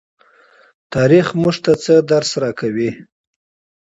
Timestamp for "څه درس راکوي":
1.83-2.89